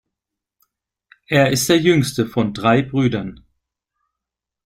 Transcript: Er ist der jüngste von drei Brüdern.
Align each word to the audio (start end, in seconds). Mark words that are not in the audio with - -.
Er 1.27 1.51
ist 1.51 1.69
der 1.69 1.77
jüngste 1.77 2.25
von 2.25 2.55
drei 2.55 2.81
Brüdern. 2.81 3.45